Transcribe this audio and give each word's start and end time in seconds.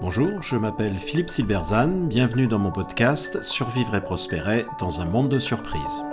Bonjour, 0.00 0.42
je 0.42 0.56
m'appelle 0.56 0.96
Philippe 0.96 1.28
Silberzan, 1.28 2.06
bienvenue 2.06 2.46
dans 2.46 2.58
mon 2.58 2.72
podcast 2.72 3.42
Survivre 3.42 3.94
et 3.94 4.00
prospérer 4.00 4.64
dans 4.78 5.00
un 5.00 5.04
monde 5.04 5.28
de 5.28 5.38
surprises. 5.38 6.04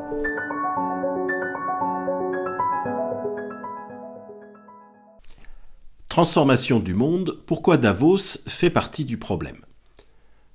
Transformation 6.09 6.79
du 6.79 6.93
monde, 6.93 7.41
pourquoi 7.45 7.77
Davos 7.77 8.39
fait 8.47 8.69
partie 8.69 9.05
du 9.05 9.17
problème? 9.17 9.63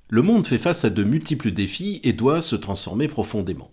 Le 0.09 0.23
monde 0.23 0.47
fait 0.47 0.59
face 0.59 0.85
à 0.85 0.91
de 0.91 1.05
multiples 1.05 1.51
défis 1.51 2.01
et 2.03 2.13
doit 2.13 2.43
se 2.43 2.57
transformer 2.57 3.09
profondément. 3.09 3.71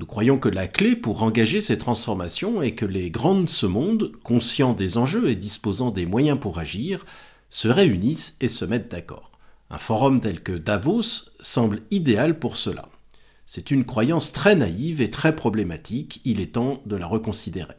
Nous 0.00 0.06
croyons 0.06 0.38
que 0.38 0.48
la 0.48 0.66
clé 0.66 0.96
pour 0.96 1.22
engager 1.22 1.60
ces 1.60 1.76
transformations 1.76 2.62
est 2.62 2.72
que 2.72 2.86
les 2.86 3.10
grands 3.10 3.42
de 3.42 3.50
ce 3.50 3.66
monde, 3.66 4.12
conscients 4.22 4.72
des 4.72 4.96
enjeux 4.96 5.28
et 5.28 5.36
disposant 5.36 5.90
des 5.90 6.06
moyens 6.06 6.40
pour 6.40 6.58
agir, 6.58 7.04
se 7.50 7.68
réunissent 7.68 8.38
et 8.40 8.48
se 8.48 8.64
mettent 8.64 8.90
d'accord. 8.90 9.30
Un 9.68 9.76
forum 9.76 10.20
tel 10.20 10.42
que 10.42 10.52
Davos 10.52 11.32
semble 11.40 11.80
idéal 11.90 12.38
pour 12.38 12.56
cela. 12.56 12.88
C'est 13.44 13.70
une 13.70 13.84
croyance 13.84 14.32
très 14.32 14.56
naïve 14.56 15.02
et 15.02 15.10
très 15.10 15.36
problématique, 15.36 16.22
il 16.24 16.40
est 16.40 16.54
temps 16.54 16.80
de 16.86 16.96
la 16.96 17.06
reconsidérer. 17.06 17.74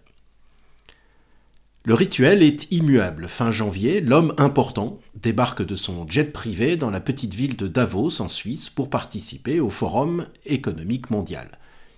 Le 1.85 1.95
rituel 1.95 2.43
est 2.43 2.71
immuable. 2.71 3.29
Fin 3.29 3.49
janvier, 3.49 3.99
l'homme 3.99 4.35
important 4.37 4.99
débarque 5.15 5.65
de 5.65 5.75
son 5.75 6.05
jet 6.07 6.31
privé 6.31 6.77
dans 6.77 6.91
la 6.91 7.01
petite 7.01 7.33
ville 7.33 7.57
de 7.57 7.67
Davos 7.67 8.21
en 8.21 8.27
Suisse 8.27 8.69
pour 8.69 8.91
participer 8.91 9.59
au 9.59 9.71
Forum 9.71 10.27
économique 10.45 11.09
mondial. 11.09 11.57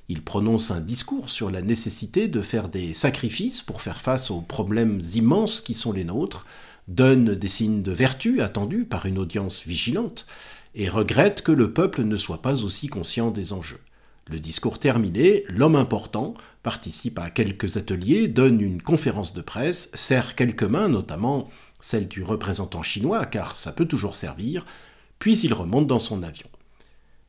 Il 0.09 0.21
prononce 0.21 0.71
un 0.71 0.81
discours 0.81 1.30
sur 1.30 1.49
la 1.49 1.62
nécessité 1.62 2.27
de 2.27 2.41
faire 2.41 2.70
des 2.70 2.94
sacrifices 2.94 3.61
pour 3.61 3.81
faire 3.81 4.02
face 4.02 4.31
aux 4.31 4.41
problèmes 4.41 5.02
immenses 5.16 5.61
qui 5.61 5.73
sont 5.73 5.94
les 5.94 6.03
nôtres, 6.03 6.45
donne 6.88 7.35
des 7.35 7.48
signes 7.48 7.81
de 7.81 7.91
vertu 7.91 8.41
attendus 8.41 8.84
par 8.84 9.05
une 9.05 9.17
audience 9.17 9.63
vigilante, 9.66 10.25
et 10.75 10.89
regrette 10.89 11.41
que 11.41 11.52
le 11.52 11.72
peuple 11.72 12.03
ne 12.03 12.17
soit 12.17 12.41
pas 12.41 12.63
aussi 12.63 12.88
conscient 12.88 13.31
des 13.31 13.53
enjeux. 13.53 13.80
Le 14.28 14.39
discours 14.39 14.80
terminé, 14.80 15.44
l'homme 15.47 15.75
important 15.75 16.33
participe 16.63 17.19
à 17.19 17.30
quelques 17.30 17.78
ateliers, 17.78 18.28
donne 18.28 18.61
une 18.61 18.81
conférence 18.81 19.33
de 19.33 19.41
presse, 19.41 19.91
serre 19.94 20.35
quelques 20.35 20.63
mains, 20.63 20.88
notamment 20.88 21.50
celle 21.80 22.08
du 22.08 22.23
représentant 22.23 22.81
chinois, 22.81 23.25
car 23.25 23.56
ça 23.56 23.73
peut 23.73 23.85
toujours 23.85 24.16
servir, 24.16 24.66
puis 25.19 25.38
il 25.39 25.53
remonte 25.53 25.88
dans 25.88 26.00
son 26.00 26.23
avion. 26.23 26.47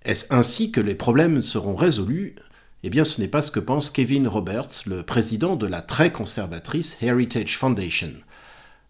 Est-ce 0.03 0.33
ainsi 0.33 0.71
que 0.71 0.81
les 0.81 0.95
problèmes 0.95 1.43
seront 1.43 1.75
résolus? 1.75 2.37
Eh 2.87 2.91
bien 2.91 3.03
ce 3.03 3.19
n'est 3.19 3.29
pas 3.29 3.41
ce 3.41 3.51
que 3.51 3.61
pense 3.61 3.91
Kevin 3.91 4.29
Roberts, 4.29 4.83
le 4.85 5.03
président 5.03 5.57
de 5.57 5.67
la 5.67 5.81
très 5.81 6.13
conservatrice 6.13 6.99
Heritage 7.01 7.57
Foundation. 7.57 8.13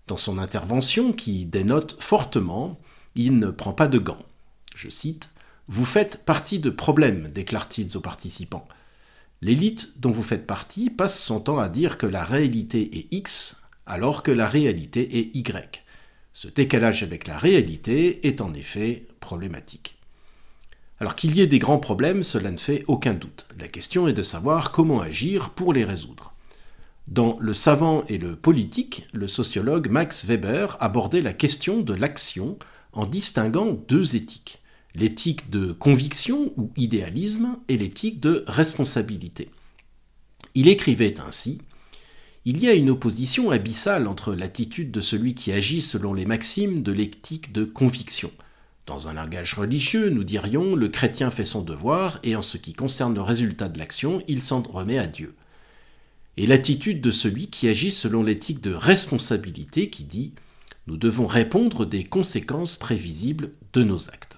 Dans 0.09 0.17
son 0.17 0.39
intervention, 0.39 1.13
qui 1.13 1.47
dénote 1.47 1.97
fortement, 2.01 2.81
il 3.15 3.39
ne 3.39 3.51
prend 3.53 3.73
pas 3.73 3.87
de 3.87 4.01
gants. 4.01 4.25
Je 4.75 4.89
cite 4.89 5.31
Vous 5.69 5.85
faites 5.85 6.25
partie 6.25 6.59
de 6.59 6.71
problèmes, 6.71 7.29
déclare-t-il 7.29 7.97
aux 7.97 8.01
participants. 8.01 8.67
L'élite 9.43 10.01
dont 10.01 10.11
vous 10.11 10.25
faites 10.25 10.45
partie 10.45 10.91
passe 10.91 11.23
son 11.23 11.39
temps 11.39 11.61
à 11.61 11.69
dire 11.69 11.97
que 11.97 12.07
la 12.09 12.25
réalité 12.25 12.99
est 12.99 13.07
X 13.15 13.63
alors 13.87 14.25
que 14.25 14.33
la 14.33 14.49
réalité 14.49 15.21
est 15.21 15.37
Y. 15.37 15.85
Ce 16.33 16.49
décalage 16.49 17.05
avec 17.05 17.29
la 17.29 17.39
réalité 17.39 18.27
est 18.27 18.41
en 18.41 18.55
effet 18.55 19.07
problématique. 19.21 19.95
Alors 21.01 21.17
qu'il 21.17 21.37
y 21.37 21.41
ait 21.41 21.47
des 21.47 21.59
grands 21.59 21.79
problèmes, 21.79 22.23
cela 22.23 22.51
ne 22.51 22.57
fait 22.57 22.85
aucun 22.87 23.15
doute. 23.15 23.47
La 23.59 23.69
question 23.69 24.07
est 24.07 24.13
de 24.13 24.23
savoir 24.23 24.71
comment 24.71 25.01
agir 25.01 25.51
pour 25.51 25.73
les 25.73 25.85
résoudre. 25.85 26.35
Dans 27.09 27.37
Le 27.41 27.53
savant 27.53 28.05
et 28.09 28.17
le 28.17 28.37
politique, 28.37 29.07
le 29.13 29.29
sociologue 29.29 29.91
Max 29.91 30.25
Weber 30.25 30.77
abordait 30.81 31.21
la 31.21 31.35
question 31.35 31.81
de 31.81 31.93
l'action 31.93 32.59
en 32.93 33.07
distinguant 33.07 33.73
deux 33.89 34.17
éthiques, 34.17 34.63
l'éthique 34.95 35.51
de 35.51 35.73
conviction 35.73 36.53
ou 36.57 36.71
idéalisme 36.77 37.59
et 37.69 37.77
l'éthique 37.77 38.21
de 38.21 38.45
responsabilité. 38.47 39.51
Il 40.55 40.69
écrivait 40.69 41.21
ainsi 41.21 41.61
Il 42.45 42.63
y 42.63 42.69
a 42.69 42.73
une 42.73 42.91
opposition 42.91 43.51
abyssale 43.51 44.07
entre 44.07 44.35
l'attitude 44.35 44.93
de 44.93 45.01
celui 45.01 45.35
qui 45.35 45.53
agit 45.53 45.83
selon 45.83 46.15
les 46.15 46.25
maximes 46.25 46.83
de 46.83 46.93
l'éthique 46.93 47.53
de 47.53 47.65
conviction. 47.65 48.31
Dans 48.87 49.09
un 49.09 49.15
langage 49.15 49.55
religieux, 49.55 50.11
nous 50.11 50.25
dirions 50.25 50.75
le 50.75 50.89
chrétien 50.89 51.31
fait 51.31 51.45
son 51.45 51.63
devoir 51.63 52.21
et 52.23 52.37
en 52.37 52.43
ce 52.43 52.59
qui 52.59 52.75
concerne 52.75 53.15
le 53.15 53.23
résultat 53.23 53.69
de 53.69 53.79
l'action, 53.79 54.23
il 54.29 54.43
s'en 54.43 54.63
remet 54.63 54.99
à 54.99 55.07
Dieu 55.07 55.35
et 56.37 56.47
l'attitude 56.47 57.01
de 57.01 57.11
celui 57.11 57.47
qui 57.49 57.69
agit 57.69 57.93
selon 57.93 58.23
l'éthique 58.23 58.61
de 58.61 58.75
responsabilité 58.75 59.91
qui 59.91 60.05
dit 60.05 60.33
Nous 60.87 60.97
devons 60.97 61.27
répondre 61.27 61.87
des 61.87 62.05
conséquences 62.05 62.77
prévisibles 62.77 63.53
de 63.73 63.85
nos 63.85 64.11
actes. 64.11 64.37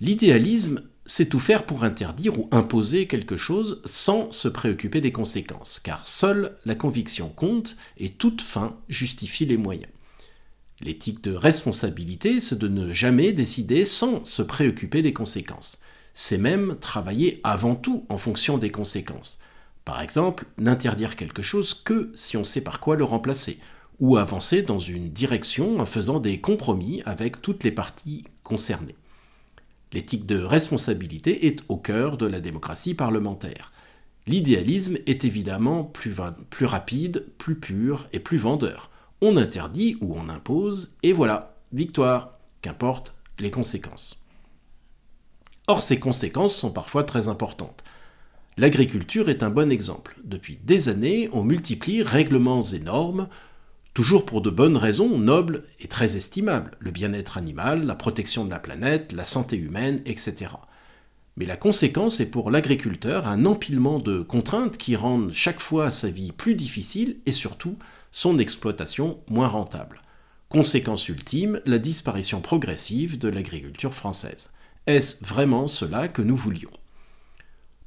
L'idéalisme, 0.00 0.82
c'est 1.04 1.28
tout 1.28 1.38
faire 1.38 1.66
pour 1.66 1.84
interdire 1.84 2.38
ou 2.38 2.48
imposer 2.50 3.06
quelque 3.06 3.36
chose 3.36 3.82
sans 3.84 4.30
se 4.30 4.48
préoccuper 4.48 5.00
des 5.00 5.12
conséquences, 5.12 5.78
car 5.78 6.06
seule 6.06 6.56
la 6.64 6.74
conviction 6.74 7.28
compte 7.28 7.76
et 7.98 8.10
toute 8.10 8.40
fin 8.40 8.78
justifie 8.88 9.44
les 9.44 9.58
moyens. 9.58 9.92
L'éthique 10.80 11.22
de 11.22 11.34
responsabilité, 11.34 12.40
c'est 12.40 12.58
de 12.58 12.68
ne 12.68 12.92
jamais 12.92 13.32
décider 13.32 13.84
sans 13.84 14.24
se 14.24 14.42
préoccuper 14.42 15.02
des 15.02 15.12
conséquences. 15.12 15.78
C'est 16.14 16.38
même 16.38 16.76
travailler 16.80 17.40
avant 17.44 17.74
tout 17.74 18.06
en 18.08 18.18
fonction 18.18 18.58
des 18.58 18.70
conséquences. 18.70 19.38
Par 19.84 20.00
exemple, 20.00 20.46
n'interdire 20.58 21.16
quelque 21.16 21.42
chose 21.42 21.74
que 21.74 22.10
si 22.14 22.36
on 22.36 22.44
sait 22.44 22.60
par 22.62 22.80
quoi 22.80 22.96
le 22.96 23.04
remplacer, 23.04 23.58
ou 23.98 24.16
avancer 24.16 24.62
dans 24.62 24.78
une 24.78 25.10
direction 25.10 25.78
en 25.78 25.86
faisant 25.86 26.20
des 26.20 26.40
compromis 26.40 27.02
avec 27.04 27.42
toutes 27.42 27.64
les 27.64 27.70
parties 27.70 28.24
concernées. 28.42 28.96
L'éthique 29.92 30.26
de 30.26 30.40
responsabilité 30.40 31.46
est 31.46 31.62
au 31.68 31.76
cœur 31.76 32.16
de 32.16 32.26
la 32.26 32.40
démocratie 32.40 32.94
parlementaire. 32.94 33.72
L'idéalisme 34.26 34.96
est 35.06 35.24
évidemment 35.24 35.84
plus, 35.84 36.14
rapide, 36.64 37.26
plus 37.38 37.56
pur 37.56 38.08
et 38.12 38.20
plus 38.20 38.38
vendeur. 38.38 38.89
On 39.22 39.36
interdit 39.36 39.96
ou 40.00 40.14
on 40.14 40.28
impose, 40.28 40.96
et 41.02 41.12
voilà, 41.12 41.56
victoire, 41.72 42.38
qu'importe 42.62 43.14
les 43.38 43.50
conséquences. 43.50 44.24
Or, 45.66 45.82
ces 45.82 46.00
conséquences 46.00 46.56
sont 46.56 46.72
parfois 46.72 47.04
très 47.04 47.28
importantes. 47.28 47.84
L'agriculture 48.56 49.28
est 49.28 49.42
un 49.42 49.50
bon 49.50 49.70
exemple. 49.70 50.18
Depuis 50.24 50.58
des 50.64 50.88
années, 50.88 51.28
on 51.32 51.44
multiplie 51.44 52.02
règlements 52.02 52.62
et 52.62 52.80
normes, 52.80 53.28
toujours 53.94 54.26
pour 54.26 54.40
de 54.40 54.50
bonnes 54.50 54.76
raisons 54.76 55.18
nobles 55.18 55.64
et 55.78 55.88
très 55.88 56.16
estimables, 56.16 56.76
le 56.78 56.90
bien-être 56.90 57.38
animal, 57.38 57.86
la 57.86 57.94
protection 57.94 58.44
de 58.44 58.50
la 58.50 58.58
planète, 58.58 59.12
la 59.12 59.24
santé 59.24 59.56
humaine, 59.56 60.00
etc. 60.06 60.52
Mais 61.36 61.46
la 61.46 61.56
conséquence 61.56 62.20
est 62.20 62.30
pour 62.30 62.50
l'agriculteur 62.50 63.28
un 63.28 63.46
empilement 63.46 63.98
de 63.98 64.20
contraintes 64.20 64.76
qui 64.76 64.96
rendent 64.96 65.32
chaque 65.32 65.60
fois 65.60 65.90
sa 65.90 66.10
vie 66.10 66.32
plus 66.32 66.54
difficile 66.54 67.18
et 67.26 67.32
surtout 67.32 67.76
son 68.12 68.38
exploitation 68.38 69.18
moins 69.28 69.48
rentable. 69.48 70.02
Conséquence 70.48 71.08
ultime, 71.08 71.60
la 71.64 71.78
disparition 71.78 72.40
progressive 72.40 73.18
de 73.18 73.28
l'agriculture 73.28 73.94
française. 73.94 74.52
Est-ce 74.86 75.24
vraiment 75.24 75.68
cela 75.68 76.08
que 76.08 76.22
nous 76.22 76.36
voulions? 76.36 76.70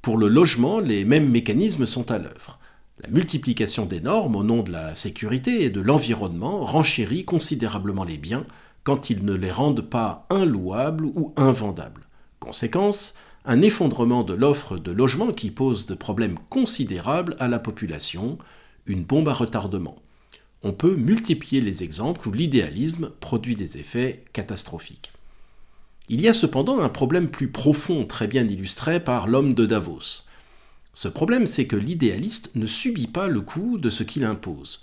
Pour 0.01 0.17
le 0.17 0.27
logement, 0.27 0.79
les 0.79 1.05
mêmes 1.05 1.29
mécanismes 1.29 1.85
sont 1.85 2.11
à 2.11 2.19
l'œuvre. 2.19 2.59
La 3.01 3.09
multiplication 3.09 3.85
des 3.85 3.99
normes 3.99 4.35
au 4.35 4.43
nom 4.43 4.63
de 4.63 4.71
la 4.71 4.95
sécurité 4.95 5.63
et 5.63 5.69
de 5.69 5.81
l'environnement 5.81 6.63
renchérit 6.63 7.25
considérablement 7.25 8.03
les 8.03 8.17
biens 8.17 8.45
quand 8.83 9.09
ils 9.09 9.25
ne 9.25 9.33
les 9.33 9.51
rendent 9.51 9.89
pas 9.89 10.27
inlouables 10.29 11.05
ou 11.05 11.33
invendables. 11.35 12.07
Conséquence, 12.39 13.15
un 13.45 13.61
effondrement 13.61 14.23
de 14.23 14.33
l'offre 14.33 14.77
de 14.77 14.91
logement 14.91 15.33
qui 15.33 15.51
pose 15.51 15.85
de 15.85 15.95
problèmes 15.95 16.37
considérables 16.49 17.35
à 17.39 17.47
la 17.47 17.59
population, 17.59 18.37
une 18.85 19.03
bombe 19.03 19.27
à 19.27 19.33
retardement. 19.33 19.97
On 20.65 20.71
peut 20.71 20.95
multiplier 20.95 21.59
les 21.59 21.83
exemples 21.83 22.27
où 22.27 22.31
l'idéalisme 22.31 23.11
produit 23.19 23.57
des 23.57 23.77
effets 23.77 24.23
catastrophiques. 24.31 25.11
Il 26.07 26.21
y 26.21 26.29
a 26.29 26.33
cependant 26.33 26.79
un 26.79 26.89
problème 26.89 27.27
plus 27.27 27.49
profond, 27.49 28.05
très 28.05 28.27
bien 28.27 28.47
illustré 28.47 29.01
par 29.01 29.27
l'homme 29.27 29.53
de 29.53 29.65
Davos. 29.65 30.23
Ce 30.93 31.09
problème, 31.09 31.47
c'est 31.47 31.67
que 31.67 31.75
l'idéaliste 31.75 32.51
ne 32.55 32.65
subit 32.65 33.07
pas 33.07 33.27
le 33.27 33.41
coût 33.41 33.77
de 33.77 33.89
ce 33.89 34.03
qu'il 34.03 34.23
impose, 34.23 34.79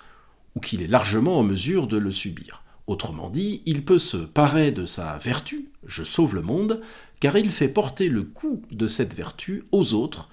ou 0.55 0.61
qu'il 0.61 0.83
est 0.83 0.87
largement 0.87 1.39
en 1.39 1.45
mesure 1.45 1.87
de 1.87 1.97
le 1.97 2.11
subir. 2.11 2.63
Autrement 2.87 3.31
dit, 3.31 3.63
il 3.65 3.85
peut 3.85 3.99
se 3.99 4.19
parer 4.19 4.73
de 4.73 4.85
sa 4.85 5.17
vertu, 5.17 5.69
je 5.87 6.05
sauve 6.05 6.35
le 6.35 6.43
monde, 6.43 6.83
car 7.21 7.39
il 7.39 7.51
fait 7.51 7.69
porter 7.69 8.09
le 8.09 8.25
coût 8.25 8.63
de 8.71 8.87
cette 8.87 9.15
vertu 9.15 9.65
aux 9.73 9.95
autres, 9.95 10.29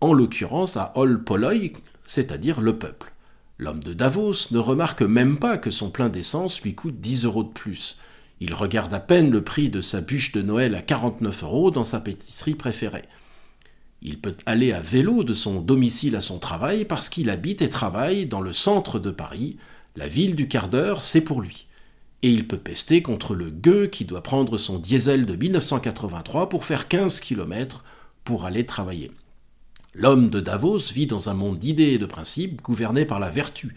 en 0.00 0.12
l'occurrence 0.12 0.76
à 0.76 0.92
Ol 0.96 1.22
Polloi, 1.22 1.72
c'est-à-dire 2.06 2.60
le 2.60 2.78
peuple. 2.78 3.12
L'homme 3.60 3.84
de 3.84 3.92
Davos 3.92 4.52
ne 4.52 4.58
remarque 4.58 5.02
même 5.02 5.36
pas 5.36 5.58
que 5.58 5.70
son 5.70 5.90
plein 5.90 6.08
d'essence 6.08 6.62
lui 6.62 6.74
coûte 6.74 6.98
10 6.98 7.26
euros 7.26 7.44
de 7.44 7.50
plus, 7.50 7.98
il 8.40 8.54
regarde 8.54 8.94
à 8.94 9.00
peine 9.00 9.30
le 9.30 9.44
prix 9.44 9.68
de 9.68 9.82
sa 9.82 10.00
bûche 10.00 10.32
de 10.32 10.40
Noël 10.40 10.74
à 10.74 10.80
49 10.80 11.42
euros 11.42 11.70
dans 11.70 11.84
sa 11.84 12.00
pâtisserie 12.00 12.54
préférée. 12.54 13.04
Il 14.00 14.18
peut 14.18 14.34
aller 14.46 14.72
à 14.72 14.80
vélo 14.80 15.24
de 15.24 15.34
son 15.34 15.60
domicile 15.60 16.16
à 16.16 16.22
son 16.22 16.38
travail 16.38 16.86
parce 16.86 17.10
qu'il 17.10 17.28
habite 17.28 17.60
et 17.60 17.68
travaille 17.68 18.24
dans 18.24 18.40
le 18.40 18.54
centre 18.54 18.98
de 18.98 19.10
Paris. 19.10 19.58
La 19.94 20.08
ville 20.08 20.36
du 20.36 20.48
quart 20.48 20.70
d'heure, 20.70 21.02
c'est 21.02 21.20
pour 21.20 21.42
lui. 21.42 21.66
Et 22.22 22.30
il 22.30 22.48
peut 22.48 22.56
pester 22.56 23.02
contre 23.02 23.34
le 23.34 23.50
gueux 23.50 23.88
qui 23.88 24.06
doit 24.06 24.22
prendre 24.22 24.56
son 24.56 24.78
diesel 24.78 25.26
de 25.26 25.36
1983 25.36 26.48
pour 26.48 26.64
faire 26.64 26.88
15 26.88 27.20
km 27.20 27.84
pour 28.24 28.46
aller 28.46 28.64
travailler. 28.64 29.10
L'homme 29.94 30.28
de 30.28 30.40
Davos 30.40 30.92
vit 30.92 31.06
dans 31.06 31.30
un 31.30 31.34
monde 31.34 31.58
d'idées 31.58 31.94
et 31.94 31.98
de 31.98 32.06
principes 32.06 32.62
gouverné 32.62 33.04
par 33.04 33.18
la 33.18 33.30
vertu. 33.30 33.74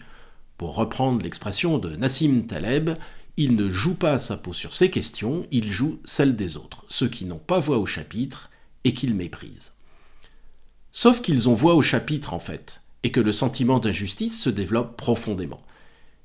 Pour 0.56 0.76
reprendre 0.76 1.22
l'expression 1.22 1.78
de 1.78 1.96
Nassim 1.96 2.46
Taleb, 2.46 2.90
il 3.36 3.56
ne 3.56 3.68
joue 3.68 3.96
pas 3.96 4.20
sa 4.20 4.36
peau 4.36 4.52
sur 4.52 4.74
ses 4.74 4.90
questions, 4.90 5.44
il 5.50 5.72
joue 5.72 5.98
celle 6.04 6.36
des 6.36 6.56
autres, 6.56 6.84
ceux 6.88 7.08
qui 7.08 7.24
n'ont 7.24 7.38
pas 7.38 7.58
voix 7.58 7.78
au 7.78 7.86
chapitre 7.86 8.50
et 8.84 8.94
qu'il 8.94 9.14
méprise. 9.14 9.74
Sauf 10.92 11.20
qu'ils 11.20 11.48
ont 11.48 11.54
voix 11.54 11.74
au 11.74 11.82
chapitre 11.82 12.32
en 12.32 12.38
fait, 12.38 12.82
et 13.02 13.10
que 13.10 13.20
le 13.20 13.32
sentiment 13.32 13.80
d'injustice 13.80 14.40
se 14.40 14.50
développe 14.50 14.96
profondément. 14.96 15.62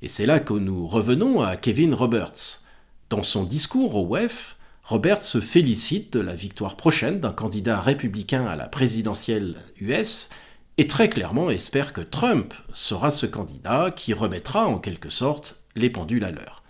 Et 0.03 0.07
c'est 0.07 0.27
là 0.27 0.39
que 0.39 0.53
nous 0.53 0.85
revenons 0.85 1.42
à 1.42 1.57
Kevin 1.57 1.95
Roberts. 1.95 2.62
Dans 3.09 3.24
son 3.24 3.44
discours 3.44 3.95
au 3.95 4.06
WEF, 4.06 4.56
Roberts 4.89 5.21
se 5.21 5.39
félicite 5.39 6.13
de 6.13 6.19
la 6.19 6.33
victoire 6.33 6.75
prochaine 6.75 7.19
d'un 7.19 7.31
candidat 7.31 7.80
républicain 7.80 8.47
à 8.47 8.56
la 8.56 8.68
présidentielle 8.68 9.57
US 9.80 10.31
et 10.80 10.88
très 10.88 11.09
clairement 11.09 11.51
espère 11.51 11.94
que 11.94 12.01
Trump 12.01 12.56
sera 12.74 13.12
ce 13.12 13.27
candidat 13.27 13.91
qui 13.95 14.13
remettra 14.13 14.65
en 14.65 14.80
quelque 14.80 15.12
sorte 15.12 15.57
les 15.75 15.91
pendules 15.91 16.24
à 16.24 16.31
l'heure. 16.31 16.63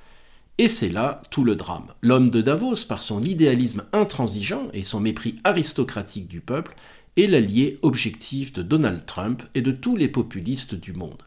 Et 0.57 0.67
c'est 0.67 0.89
là 0.89 1.21
tout 1.29 1.45
le 1.45 1.55
drame. 1.55 1.93
L'homme 2.01 2.29
de 2.29 2.41
Davos, 2.41 2.83
par 2.89 3.01
son 3.01 3.23
idéalisme 3.23 3.85
intransigeant 3.93 4.67
et 4.73 4.83
son 4.83 4.99
mépris 4.99 5.39
aristocratique 5.45 6.27
du 6.27 6.41
peuple, 6.41 6.75
est 7.15 7.27
l'allié 7.27 7.79
objectif 7.83 8.51
de 8.51 8.63
Donald 8.63 9.05
Trump 9.05 9.43
et 9.55 9.61
de 9.61 9.71
tous 9.71 9.95
les 9.95 10.09
populistes 10.09 10.75
du 10.75 10.91
monde. 10.91 11.23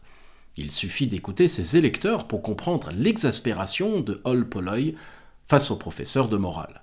Il 0.57 0.69
suffit 0.69 1.07
d'écouter 1.07 1.47
ses 1.47 1.75
électeurs 1.75 2.27
pour 2.27 2.43
comprendre 2.43 2.91
l'exaspération 2.95 3.99
de 3.99 4.21
Hall 4.25 4.47
Polloy 4.47 4.93
face 5.47 5.71
au 5.71 5.75
professeur 5.75 6.29
de 6.29 6.37
morale. 6.37 6.82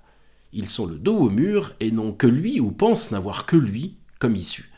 Ils 0.53 0.69
sont 0.69 0.85
le 0.85 0.97
dos 0.97 1.17
au 1.17 1.29
mur 1.29 1.73
et 1.79 1.91
n'ont 1.91 2.11
que 2.11 2.27
lui 2.27 2.59
ou 2.59 2.71
pensent 2.71 3.11
n'avoir 3.11 3.45
que 3.45 3.55
lui 3.55 3.95
comme 4.19 4.35
issue. 4.35 4.69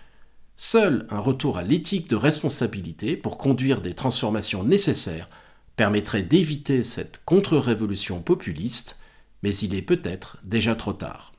Seul 0.55 1.07
un 1.09 1.19
retour 1.19 1.57
à 1.57 1.63
l'éthique 1.63 2.09
de 2.09 2.15
responsabilité 2.15 3.17
pour 3.17 3.37
conduire 3.37 3.81
des 3.81 3.93
transformations 3.93 4.63
nécessaires 4.63 5.29
permettrait 5.75 6.23
d'éviter 6.23 6.83
cette 6.83 7.21
contre-révolution 7.25 8.21
populiste, 8.21 8.97
mais 9.41 9.53
il 9.55 9.75
est 9.75 9.81
peut-être 9.81 10.37
déjà 10.43 10.75
trop 10.75 10.93
tard. 10.93 11.33